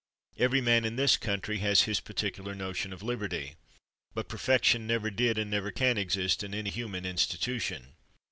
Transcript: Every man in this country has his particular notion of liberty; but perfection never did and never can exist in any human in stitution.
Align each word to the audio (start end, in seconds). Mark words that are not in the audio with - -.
Every 0.39 0.61
man 0.61 0.83
in 0.83 0.95
this 0.95 1.15
country 1.15 1.59
has 1.59 1.83
his 1.83 1.99
particular 1.99 2.55
notion 2.55 2.91
of 2.91 3.03
liberty; 3.03 3.53
but 4.15 4.27
perfection 4.27 4.87
never 4.87 5.11
did 5.11 5.37
and 5.37 5.51
never 5.51 5.69
can 5.69 5.95
exist 5.99 6.41
in 6.43 6.55
any 6.55 6.71
human 6.71 7.05
in 7.05 7.17
stitution. 7.17 7.91